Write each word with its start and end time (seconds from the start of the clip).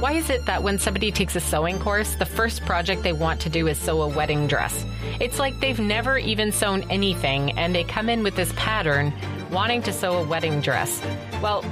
Why 0.00 0.12
is 0.12 0.30
it 0.30 0.46
that 0.46 0.62
when 0.62 0.78
somebody 0.78 1.10
takes 1.10 1.34
a 1.34 1.40
sewing 1.40 1.80
course, 1.80 2.14
the 2.14 2.24
first 2.24 2.64
project 2.64 3.02
they 3.02 3.12
want 3.12 3.40
to 3.40 3.50
do 3.50 3.66
is 3.66 3.76
sew 3.76 4.02
a 4.02 4.06
wedding 4.06 4.46
dress? 4.46 4.86
It's 5.18 5.40
like 5.40 5.58
they've 5.58 5.80
never 5.80 6.16
even 6.16 6.52
sewn 6.52 6.84
anything 6.88 7.58
and 7.58 7.74
they 7.74 7.82
come 7.82 8.08
in 8.08 8.22
with 8.22 8.36
this 8.36 8.52
pattern 8.54 9.12
wanting 9.50 9.82
to 9.82 9.92
sew 9.92 10.18
a 10.18 10.22
wedding 10.22 10.60
dress. 10.60 11.02
Well, 11.42 11.62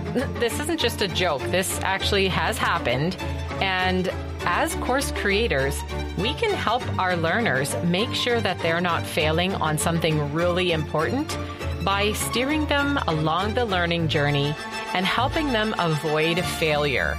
this 0.41 0.59
isn't 0.59 0.81
just 0.81 1.03
a 1.03 1.09
joke. 1.09 1.41
This 1.53 1.81
actually 1.83 2.27
has 2.27 2.59
happened. 2.59 3.17
And 3.61 4.09
as 4.41 4.75
course 4.77 5.13
creators, 5.13 5.81
we 6.19 6.35
can 6.35 6.53
help 6.53 6.83
our 6.99 7.17
learners 7.17 7.77
make 7.85 8.13
sure 8.13 8.41
that 8.41 8.59
they're 8.59 8.81
not 8.81 9.07
failing 9.07 9.55
on 9.55 9.79
something 9.79 10.33
really 10.33 10.73
important 10.73 11.39
by 11.85 12.13
steering 12.13 12.67
them 12.67 12.99
along 13.07 13.55
the 13.55 13.65
learning 13.65 14.09
journey 14.09 14.53
and 14.95 15.07
helping 15.07 15.53
them 15.53 15.77
avoid 15.79 16.45
failure. 16.45 17.17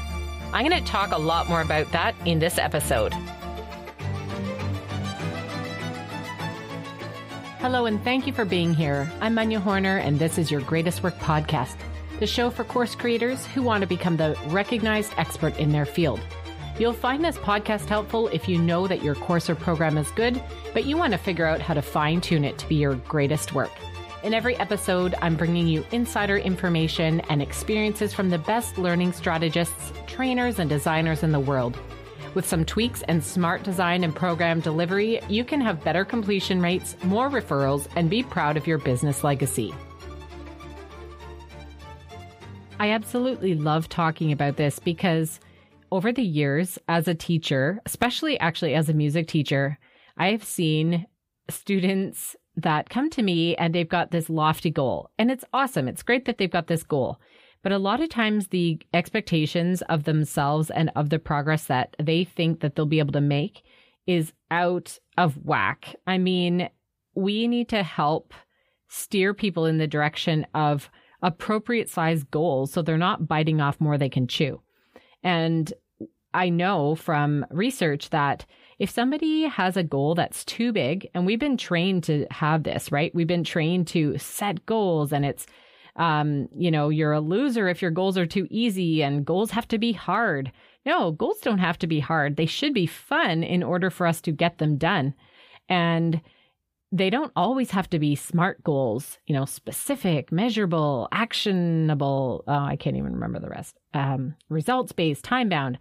I'm 0.54 0.66
going 0.66 0.82
to 0.82 0.90
talk 0.90 1.12
a 1.12 1.18
lot 1.18 1.50
more 1.50 1.62
about 1.62 1.92
that 1.92 2.16
in 2.26 2.40
this 2.40 2.58
episode. 2.58 3.14
Hello, 7.60 7.86
and 7.86 8.02
thank 8.04 8.26
you 8.26 8.32
for 8.32 8.46
being 8.46 8.74
here. 8.74 9.12
I'm 9.20 9.34
Manya 9.34 9.60
Horner, 9.60 9.98
and 9.98 10.18
this 10.18 10.38
is 10.38 10.50
your 10.50 10.62
Greatest 10.62 11.04
Work 11.04 11.18
Podcast, 11.20 11.76
the 12.20 12.28
show 12.28 12.50
for 12.50 12.64
course 12.64 12.96
creators 12.96 13.46
who 13.48 13.62
want 13.62 13.82
to 13.82 13.88
become 13.88 14.16
the 14.16 14.38
recognized 14.48 15.12
expert 15.18 15.58
in 15.58 15.74
their 15.74 15.86
field. 15.86 16.22
You'll 16.80 16.94
find 16.94 17.26
this 17.26 17.38
podcast 17.38 17.88
helpful 17.88 18.30
if 18.30 18.48
you 18.48 18.58
know 18.58 18.88
that 18.88 19.04
your 19.04 19.16
course 19.16 19.50
or 19.50 19.56
program 19.56 19.98
is 19.98 20.10
good, 20.12 20.42
but 20.74 20.86
you 20.86 20.96
want 20.96 21.12
to 21.12 21.18
figure 21.18 21.46
out 21.46 21.60
how 21.60 21.74
to 21.74 21.82
fine 21.82 22.22
tune 22.22 22.46
it 22.46 22.58
to 22.60 22.68
be 22.70 22.76
your 22.76 22.96
greatest 22.96 23.54
work. 23.54 23.72
In 24.24 24.34
every 24.34 24.56
episode, 24.58 25.14
I'm 25.22 25.36
bringing 25.36 25.68
you 25.68 25.86
insider 25.92 26.38
information 26.38 27.20
and 27.30 27.40
experiences 27.40 28.16
from 28.16 28.32
the 28.32 28.40
best 28.40 28.80
learning 28.80 29.14
strategists, 29.14 29.94
trainers, 30.08 30.58
and 30.58 30.68
designers 30.68 31.22
in 31.22 31.32
the 31.32 31.40
world. 31.40 31.78
With 32.34 32.48
some 32.48 32.66
tweaks 32.66 33.04
and 33.04 33.24
smart 33.24 33.62
design 33.62 34.04
and 34.04 34.16
program 34.16 34.60
delivery, 34.60 35.22
you 35.30 35.46
can 35.46 35.62
have 35.62 35.84
better 35.84 36.04
completion 36.04 36.60
rates, 36.60 36.98
more 37.04 37.30
referrals, 37.30 37.88
and 37.96 38.10
be 38.10 38.24
proud 38.24 38.58
of 38.58 38.66
your 38.66 38.80
business 38.80 39.24
legacy. 39.24 39.74
I 42.80 42.90
absolutely 42.90 43.54
love 43.54 43.88
talking 43.88 44.32
about 44.32 44.58
this 44.58 44.80
because 44.80 45.40
over 45.92 46.12
the 46.12 46.24
years, 46.24 46.80
as 46.88 47.08
a 47.08 47.14
teacher, 47.14 47.80
especially 47.86 48.40
actually 48.40 48.74
as 48.74 48.90
a 48.90 48.94
music 48.94 49.28
teacher, 49.28 49.78
I 50.18 50.32
have 50.32 50.44
seen 50.44 51.06
students 51.50 52.36
that 52.58 52.90
come 52.90 53.10
to 53.12 53.22
me 53.22 53.56
and 53.56 53.74
they've 53.74 53.88
got 53.88 54.12
this 54.12 54.30
lofty 54.30 54.72
goal. 54.72 55.10
And 55.18 55.32
it's 55.32 55.46
awesome. 55.54 55.88
It's 55.88 56.04
great 56.04 56.26
that 56.26 56.38
they've 56.38 56.52
got 56.52 56.68
this 56.68 56.84
goal. 56.84 57.20
But 57.64 57.72
a 57.72 57.78
lot 57.78 58.02
of 58.02 58.10
times 58.10 58.48
the 58.48 58.80
expectations 58.94 59.82
of 59.84 60.04
themselves 60.04 60.70
and 60.70 60.92
of 60.96 61.10
the 61.10 61.20
progress 61.20 61.66
that 61.66 61.96
they 62.02 62.24
think 62.24 62.60
that 62.60 62.76
they'll 62.76 62.86
be 62.86 63.00
able 63.00 63.14
to 63.14 63.22
make 63.22 63.62
is 64.06 64.34
out 64.52 64.98
of 65.18 65.38
whack. 65.46 65.96
I 66.06 66.18
mean, 66.18 66.70
we 67.14 67.48
need 67.48 67.70
to 67.70 67.84
help 67.84 68.34
steer 68.88 69.34
people 69.34 69.66
in 69.66 69.78
the 69.78 69.88
direction 69.88 70.46
of 70.54 70.90
appropriate 71.22 71.90
size 71.90 72.24
goals 72.24 72.72
so 72.72 72.82
they're 72.82 72.98
not 72.98 73.28
biting 73.28 73.60
off 73.60 73.82
more 73.82 73.98
they 73.98 74.10
can 74.10 74.28
chew. 74.28 74.62
And 75.24 75.74
I 76.34 76.50
know 76.50 76.96
from 76.96 77.46
research 77.50 78.12
that 78.12 78.46
if 78.80 78.90
somebody 78.90 79.44
has 79.44 79.76
a 79.76 79.84
goal 79.84 80.14
that's 80.16 80.46
too 80.46 80.72
big, 80.72 81.10
and 81.14 81.26
we've 81.26 81.40
been 81.40 81.58
trained 81.58 82.04
to 82.06 82.28
have 82.30 82.64
this, 82.64 82.92
right? 82.92 83.14
We've 83.14 83.28
been 83.28 83.44
trained 83.44 83.88
to 83.88 84.18
set 84.18 84.66
goals 84.66 85.12
and 85.12 85.26
it's, 85.26 85.48
um, 85.96 86.48
you 86.56 86.70
know, 86.70 86.90
you're 86.90 87.14
a 87.14 87.20
loser 87.20 87.68
if 87.68 87.82
your 87.82 87.92
goals 87.92 88.18
are 88.18 88.28
too 88.28 88.48
easy 88.52 89.02
and 89.02 89.26
goals 89.26 89.52
have 89.52 89.68
to 89.70 89.80
be 89.80 89.94
hard. 89.94 90.52
No, 90.86 91.12
goals 91.12 91.40
don't 91.42 91.58
have 91.58 91.80
to 91.80 91.88
be 91.88 92.00
hard. 92.00 92.36
They 92.36 92.46
should 92.46 92.74
be 92.74 92.86
fun 92.86 93.44
in 93.44 93.64
order 93.64 93.90
for 93.90 94.06
us 94.06 94.22
to 94.22 94.32
get 94.32 94.60
them 94.60 94.78
done. 94.78 95.16
And 95.68 96.22
they 96.92 97.10
don't 97.10 97.34
always 97.36 97.72
have 97.72 97.90
to 97.90 98.00
be 98.00 98.16
smart 98.16 98.64
goals, 98.64 99.18
you 99.26 99.36
know, 99.36 99.44
specific, 99.46 100.32
measurable, 100.32 101.10
actionable. 101.12 102.44
Oh, 102.48 102.54
I 102.54 102.78
can't 102.78 102.96
even 102.96 103.14
remember 103.14 103.40
the 103.40 103.50
rest. 103.50 103.76
Um, 103.94 104.36
results 104.50 104.92
based, 104.94 105.26
time 105.26 105.50
bound 105.50 105.80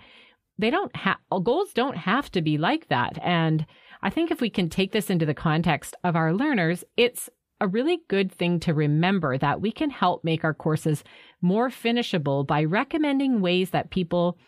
they 0.59 0.71
don't 0.71 0.95
have 0.97 1.19
goals 1.43 1.73
don't 1.73 1.97
have 1.97 2.31
to 2.33 2.43
be 2.43 2.59
like 2.59 2.89
that. 2.89 3.19
And 3.23 3.67
I 4.03 4.11
think 4.11 4.31
if 4.31 4.41
we 4.41 4.51
can 4.51 4.69
take 4.69 4.93
this 4.93 5.11
into 5.11 5.27
the 5.27 5.35
context 5.35 5.95
of 6.05 6.17
our 6.17 6.33
learners, 6.33 6.85
it's 6.97 7.29
a 7.61 7.69
really 7.69 8.01
good 8.09 8.31
thing 8.31 8.61
to 8.61 8.75
remember 8.75 9.39
that 9.39 9.61
we 9.61 9.73
can 9.73 9.91
help 9.91 10.25
make 10.25 10.45
our 10.45 10.55
courses 10.55 11.03
more 11.41 11.71
finishable 11.71 12.45
by 12.45 12.65
recommending 12.65 13.41
ways 13.41 13.71
that 13.71 13.91
people 13.91 14.39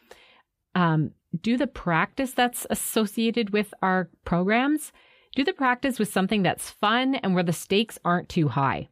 um, 0.74 1.12
do 1.40 1.56
the 1.56 1.66
practice 1.66 2.32
that's 2.32 2.66
associated 2.70 3.50
with 3.50 3.72
our 3.82 4.10
programs. 4.24 4.92
Do 5.34 5.44
the 5.44 5.52
practice 5.52 5.98
with 5.98 6.12
something 6.12 6.42
that's 6.42 6.70
fun 6.70 7.14
and 7.16 7.34
where 7.34 7.44
the 7.44 7.52
stakes 7.52 7.98
aren't 8.04 8.28
too 8.28 8.48
high. 8.48 8.88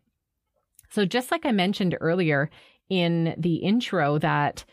So, 0.91 1.05
just 1.05 1.31
like 1.31 1.45
I 1.45 1.53
mentioned 1.53 1.97
earlier 2.01 2.51
in 2.89 3.35
the 3.37 3.57
intro, 3.57 4.19
that 4.19 4.65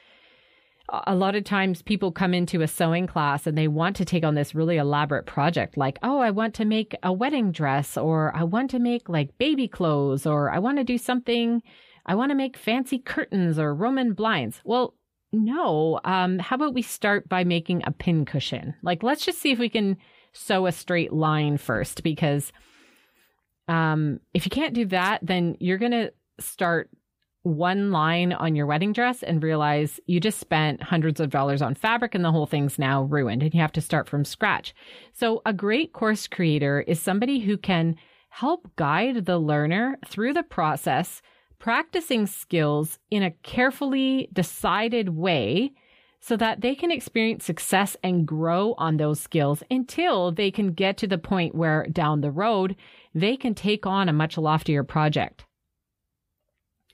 a 0.89 1.15
lot 1.15 1.35
of 1.35 1.43
times 1.43 1.81
people 1.81 2.11
come 2.11 2.33
into 2.33 2.61
a 2.61 2.67
sewing 2.67 3.07
class 3.07 3.47
and 3.47 3.57
they 3.57 3.67
want 3.67 3.95
to 3.95 4.05
take 4.05 4.23
on 4.23 4.35
this 4.35 4.53
really 4.53 4.77
elaborate 4.77 5.25
project 5.25 5.77
like 5.77 5.97
oh 6.03 6.19
i 6.19 6.29
want 6.29 6.53
to 6.53 6.65
make 6.65 6.95
a 7.03 7.13
wedding 7.13 7.51
dress 7.51 7.95
or 7.97 8.35
i 8.35 8.43
want 8.43 8.69
to 8.69 8.79
make 8.79 9.07
like 9.07 9.37
baby 9.37 9.67
clothes 9.67 10.25
or 10.25 10.51
i 10.51 10.59
want 10.59 10.77
to 10.77 10.83
do 10.83 10.97
something 10.97 11.61
i 12.05 12.13
want 12.13 12.31
to 12.31 12.35
make 12.35 12.57
fancy 12.57 12.99
curtains 12.99 13.57
or 13.57 13.73
roman 13.73 14.13
blinds. 14.13 14.61
Well 14.65 14.93
no 15.31 15.99
um, 16.03 16.37
how 16.37 16.57
about 16.57 16.75
we 16.75 16.83
start 16.83 17.27
by 17.27 17.43
making 17.43 17.81
a 17.85 17.91
pin 17.91 18.25
cushion? 18.25 18.75
Like 18.83 19.01
let's 19.01 19.25
just 19.25 19.39
see 19.39 19.51
if 19.51 19.59
we 19.59 19.69
can 19.69 19.97
sew 20.33 20.67
a 20.67 20.71
straight 20.71 21.13
line 21.13 21.57
first 21.57 22.03
because 22.03 22.51
um, 23.67 24.19
if 24.33 24.45
you 24.45 24.51
can't 24.51 24.75
do 24.75 24.85
that 24.87 25.19
then 25.23 25.55
you're 25.59 25.77
going 25.77 25.91
to 25.91 26.11
start 26.39 26.89
one 27.43 27.91
line 27.91 28.31
on 28.31 28.55
your 28.55 28.65
wedding 28.65 28.93
dress 28.93 29.21
and 29.21 29.43
realize 29.43 29.99
you 30.05 30.19
just 30.19 30.39
spent 30.39 30.81
hundreds 30.81 31.19
of 31.19 31.29
dollars 31.29 31.61
on 31.61 31.75
fabric 31.75 32.15
and 32.15 32.23
the 32.23 32.31
whole 32.31 32.45
thing's 32.45 32.79
now 32.79 33.03
ruined 33.03 33.43
and 33.43 33.53
you 33.53 33.59
have 33.59 33.71
to 33.73 33.81
start 33.81 34.07
from 34.07 34.25
scratch. 34.25 34.73
So 35.13 35.41
a 35.45 35.53
great 35.53 35.93
course 35.93 36.25
creator 36.27 36.81
is 36.81 37.01
somebody 37.01 37.39
who 37.39 37.57
can 37.57 37.95
help 38.29 38.73
guide 38.77 39.25
the 39.25 39.37
learner 39.37 39.97
through 40.07 40.33
the 40.33 40.43
process, 40.43 41.21
practicing 41.59 42.25
skills 42.25 42.97
in 43.11 43.23
a 43.23 43.31
carefully 43.43 44.29
decided 44.33 45.09
way 45.09 45.73
so 46.21 46.37
that 46.37 46.61
they 46.61 46.73
can 46.73 46.89
experience 46.89 47.43
success 47.43 47.97
and 48.01 48.25
grow 48.25 48.73
on 48.77 48.95
those 48.95 49.19
skills 49.19 49.61
until 49.69 50.31
they 50.31 50.49
can 50.49 50.71
get 50.71 50.95
to 50.95 51.07
the 51.07 51.17
point 51.17 51.53
where 51.53 51.85
down 51.91 52.21
the 52.21 52.31
road 52.31 52.77
they 53.13 53.35
can 53.35 53.53
take 53.53 53.85
on 53.85 54.07
a 54.07 54.13
much 54.13 54.37
loftier 54.37 54.85
project. 54.85 55.43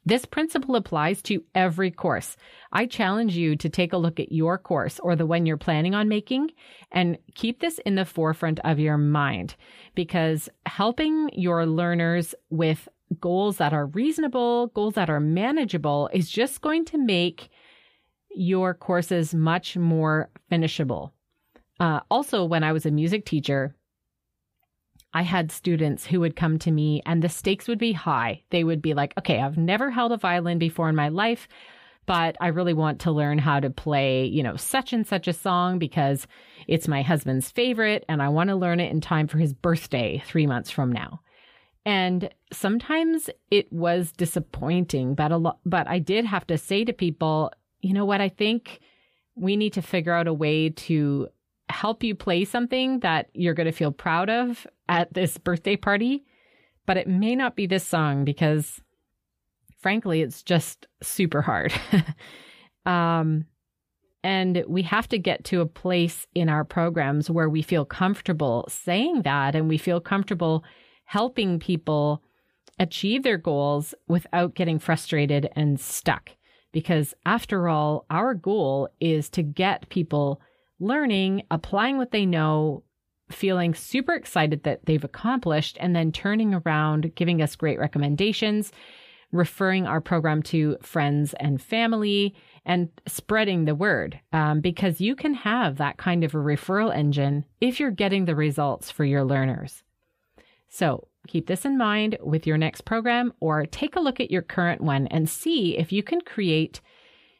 This 0.09 0.25
principle 0.25 0.75
applies 0.75 1.22
to 1.24 1.44
every 1.53 1.92
course. 1.92 2.36
I 2.72 2.88
challenge 2.88 3.38
you 3.38 3.56
to 3.58 3.70
take 3.70 3.94
a 3.94 3.97
look 3.97 4.20
at 4.20 4.31
your 4.31 4.58
course 4.58 5.00
or 5.00 5.16
the 5.16 5.28
one 5.28 5.46
you're 5.46 5.56
planning 5.56 5.94
on 5.94 6.09
making 6.09 6.50
and 6.92 7.20
keep 7.36 7.59
this 7.59 7.78
in 7.86 7.94
the 7.94 8.06
forefront 8.06 8.59
of 8.64 8.80
your 8.80 8.98
mind 8.98 9.56
because 9.94 10.50
helping 10.66 11.30
your 11.34 11.68
learners 11.68 12.34
with 12.50 12.90
goals 13.22 13.58
that 13.58 13.72
are 13.72 13.86
reasonable, 13.86 14.68
goals 14.74 14.96
that 14.96 15.12
are 15.12 15.19
manageable 15.19 16.09
is 16.12 16.28
just 16.28 16.62
going 16.62 16.86
to 16.86 16.98
make 16.98 17.50
your 18.31 18.74
courses 18.74 19.36
much 19.36 19.78
more 19.78 20.31
finishable. 20.50 21.14
Uh, 21.80 22.00
also, 22.09 22.46
when 22.46 22.64
I 22.64 22.72
was 22.72 22.88
a 22.88 22.92
music 22.92 23.25
teacher, 23.25 23.75
I 25.14 25.24
had 25.24 25.52
students 25.52 26.06
who 26.06 26.20
would 26.20 26.36
come 26.36 26.59
to 26.59 26.72
me 26.72 27.02
and 27.06 27.22
the 27.22 27.30
stakes 27.30 27.68
would 27.68 27.80
be 27.80 27.94
high. 27.94 28.44
They 28.52 28.64
would 28.64 28.81
be 28.81 28.94
like, 28.94 29.14
okay, 29.18 29.40
I've 29.40 29.58
never 29.58 29.90
held 29.90 30.12
a 30.12 30.18
violin 30.18 30.59
before 30.59 30.90
in 30.90 30.96
my 30.96 31.09
life, 31.09 31.47
but 32.06 32.36
I 32.40 32.47
really 32.47 32.74
want 32.74 33.02
to 33.02 33.12
learn 33.12 33.40
how 33.40 33.60
to 33.60 33.69
play, 33.69 34.25
you 34.25 34.44
know, 34.44 34.56
such 34.56 34.94
and 34.94 35.06
such 35.06 35.28
a 35.28 35.34
song 35.34 35.80
because 35.80 36.28
it's 36.68 36.88
my 36.88 37.01
husband's 37.01 37.50
favorite 37.50 38.06
and 38.07 38.22
I 38.22 38.30
want 38.30 38.50
to 38.50 38.56
learn 38.56 38.80
it 38.80 38.92
in 38.92 39.01
time 39.01 39.28
for 39.28 39.39
his 39.39 39.54
birthday 39.54 40.22
three 40.25 40.45
months 40.45 40.69
from 40.69 40.92
now. 40.92 41.22
And 41.86 42.30
sometimes 42.51 43.30
it 43.50 43.72
was 43.74 44.12
disappointing, 44.12 45.16
but 45.16 45.31
a 45.31 45.38
lot, 45.38 45.60
but 45.66 45.88
I 45.88 46.00
did 46.00 46.25
have 46.25 46.45
to 46.48 46.57
say 46.57 46.86
to 46.86 46.94
people, 46.94 47.51
you 47.81 47.94
know 47.94 48.06
what? 48.06 48.22
I 48.22 48.30
think 48.30 48.80
we 49.36 49.56
need 49.56 49.74
to 49.74 49.81
figure 49.81 50.13
out 50.13 50.28
a 50.28 50.34
way 50.34 50.69
to 50.69 51.30
help 51.69 52.04
you 52.04 52.16
play 52.16 52.45
something 52.45 53.00
that 53.00 53.30
you're 53.33 53.54
going 53.54 53.66
to 53.66 53.71
feel 53.71 53.92
proud 53.92 54.30
of 54.30 54.66
at 54.88 55.13
this 55.13 55.38
birthday 55.38 55.75
party, 55.75 56.25
but 56.86 56.98
it 56.98 57.07
may 57.07 57.36
not 57.36 57.56
be 57.56 57.68
this 57.68 57.86
song 57.86 58.25
because 58.25 58.81
frankly, 59.80 60.21
it's 60.21 60.44
just 60.44 60.88
super 61.01 61.42
hard. 61.42 61.74
um, 62.86 63.45
and 64.24 64.63
we 64.68 64.81
have 64.83 65.07
to 65.10 65.18
get 65.18 65.45
to 65.45 65.62
a 65.62 65.66
place 65.66 66.27
in 66.36 66.50
our 66.50 66.66
programs 66.66 67.30
where 67.30 67.50
we 67.50 67.62
feel 67.62 67.86
comfortable 67.86 68.65
saying 68.68 69.22
that 69.22 69.56
and 69.56 69.69
we 69.69 69.77
feel 69.77 70.01
comfortable 70.01 70.63
helping 71.06 71.60
people 71.60 72.22
achieve 72.77 73.24
their 73.24 73.38
goals 73.38 73.94
without 74.07 74.56
getting 74.56 74.80
frustrated 74.80 75.50
and 75.56 75.80
stuck. 75.80 76.31
Because 76.72 77.13
after 77.25 77.68
all, 77.68 78.06
our 78.10 78.33
goal 78.33 78.89
is 79.00 79.30
to 79.31 79.42
get 79.42 79.89
people 79.89 80.42
learning, 80.80 81.44
applying 81.52 81.98
what 81.98 82.12
they 82.12 82.26
know, 82.26 82.84
feeling 83.31 83.74
super 83.74 84.14
excited 84.14 84.64
that 84.64 84.86
they've 84.86 85.04
accomplished, 85.04 85.78
and 85.80 85.96
then 85.96 86.12
turning 86.12 86.54
around, 86.54 87.14
giving 87.16 87.42
us 87.42 87.56
great 87.56 87.80
recommendations, 87.80 88.72
referring 89.31 89.86
our 89.86 90.02
program 90.02 90.42
to 90.42 90.78
friends 90.81 91.36
and 91.40 91.62
family, 91.62 92.34
and 92.66 92.90
spreading 93.08 93.66
the 93.66 93.76
word. 93.76 94.20
Um, 94.34 94.62
because 94.62 95.00
you 95.00 95.16
can 95.16 95.34
have 95.36 95.78
that 95.78 95.98
kind 95.98 96.24
of 96.24 96.34
a 96.34 96.38
referral 96.38 96.96
engine 96.96 97.46
if 97.62 97.80
you're 97.80 97.92
getting 97.92 98.25
the 98.25 98.36
results 98.36 98.90
for 98.90 99.06
your 99.06 99.24
learners. 99.24 99.84
So 100.70 101.08
keep 101.28 101.48
this 101.48 101.66
in 101.66 101.78
mind 101.78 102.18
with 102.22 102.48
your 102.48 102.58
next 102.58 102.82
program 102.82 103.34
or 103.40 103.66
take 103.66 103.96
a 103.96 104.00
look 104.00 104.20
at 104.20 104.32
your 104.32 104.42
current 104.42 104.82
one 104.82 105.08
and 105.08 105.30
see 105.30 105.78
if 105.78 105.92
you 105.92 106.02
can 106.02 106.22
create 106.22 106.82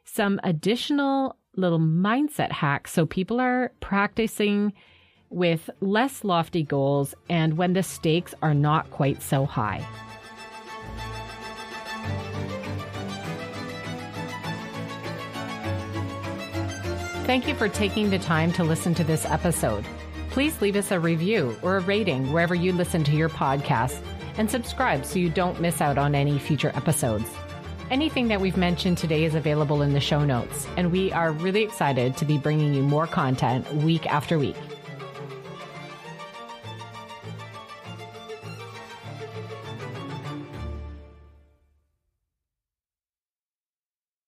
some 0.04 0.40
additional 0.44 1.38
little 1.60 1.80
mindset 1.80 2.52
hack. 2.52 2.88
so 2.88 3.06
people 3.06 3.40
are 3.40 3.72
practicing 3.80 4.74
with 5.30 5.70
less 5.82 6.24
lofty 6.24 6.64
goals 6.64 7.14
and 7.30 7.58
when 7.58 7.74
the 7.74 7.84
stakes 7.84 8.34
are 8.42 8.54
not 8.54 8.90
quite 8.90 9.22
so 9.22 9.46
high. 9.46 9.86
Thank 17.26 17.48
you 17.48 17.54
for 17.54 17.70
taking 17.70 18.10
the 18.10 18.18
time 18.18 18.52
to 18.54 18.64
listen 18.64 18.96
to 18.96 19.04
this 19.04 19.24
episode. 19.26 19.86
Please 20.32 20.60
leave 20.62 20.76
us 20.76 20.90
a 20.90 21.00
review 21.00 21.56
or 21.62 21.78
a 21.78 21.82
rating 21.82 22.34
wherever 22.34 22.56
you 22.56 22.74
listen 22.74 23.04
to 23.04 23.12
your 23.12 23.30
podcast 23.30 24.02
and 24.38 24.50
subscribe 24.50 25.06
so 25.06 25.20
you 25.20 25.30
don't 25.30 25.62
miss 25.62 25.80
out 25.80 26.00
on 26.00 26.16
any 26.16 26.40
future 26.40 26.72
episodes. 26.74 27.30
Anything 27.92 28.28
that 28.28 28.40
we've 28.40 28.56
mentioned 28.56 29.00
today 29.00 29.24
is 29.24 29.34
available 29.34 29.82
in 29.82 29.94
the 29.94 30.00
show 30.00 30.24
notes, 30.24 30.68
and 30.78 30.92
we 30.92 31.12
are 31.12 31.32
really 31.32 31.64
excited 31.64 32.16
to 32.18 32.26
be 32.26 32.38
bringing 32.38 32.72
you 32.72 32.84
more 32.84 33.08
content 33.08 33.66
week 33.78 34.06
after 34.06 34.38
week. 34.38 34.56